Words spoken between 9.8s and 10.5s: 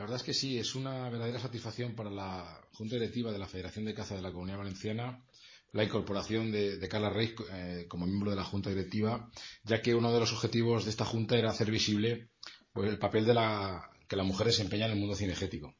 que uno de los